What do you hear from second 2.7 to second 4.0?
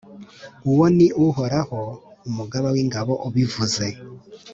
w’ingabo, ubivuze.